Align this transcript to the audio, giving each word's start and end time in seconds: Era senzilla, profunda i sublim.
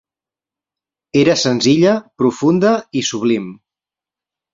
Era 1.19 1.35
senzilla, 1.41 1.91
profunda 2.21 2.71
i 3.03 3.05
sublim. 3.11 3.45